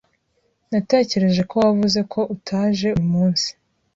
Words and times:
Natekereje 0.71 1.41
ko 1.49 1.55
wavuze 1.63 1.99
ko 2.13 2.19
utaje 2.35 2.87
uyu 2.93 3.07
munsi. 3.13 3.49